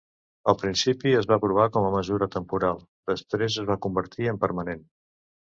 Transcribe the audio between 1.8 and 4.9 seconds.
a mesura temporal; després es va convertir en permanent.